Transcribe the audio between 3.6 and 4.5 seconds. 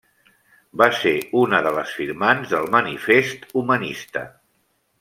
humanista.